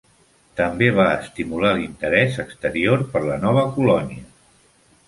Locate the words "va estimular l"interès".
0.99-2.41